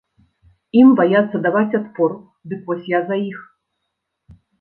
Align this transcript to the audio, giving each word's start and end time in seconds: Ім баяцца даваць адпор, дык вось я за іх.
Ім 0.79 0.87
баяцца 0.99 1.41
даваць 1.45 1.77
адпор, 1.79 2.11
дык 2.53 2.63
вось 2.71 2.87
я 2.97 3.03
за 3.11 3.15
іх. 3.29 3.39